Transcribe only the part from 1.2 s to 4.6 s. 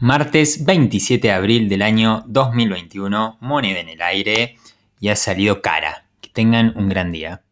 de abril del año 2021, moneda en el aire